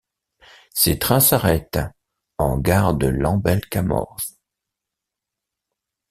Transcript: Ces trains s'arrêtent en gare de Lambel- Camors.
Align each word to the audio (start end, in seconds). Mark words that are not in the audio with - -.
Ces 0.73 0.97
trains 0.97 1.19
s'arrêtent 1.19 1.77
en 2.39 2.57
gare 2.57 2.95
de 2.95 3.05
Lambel- 3.05 3.61
Camors. 3.69 4.17